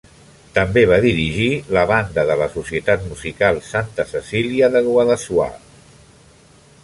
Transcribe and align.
També 0.53 0.83
va 0.91 0.95
dirigir 1.03 1.49
la 1.77 1.83
banda 1.91 2.23
de 2.31 2.37
la 2.39 2.47
Societat 2.55 3.05
Musical 3.11 3.61
Santa 3.71 4.07
Cecília 4.15 4.73
de 4.77 4.81
Guadassuar. 4.89 5.51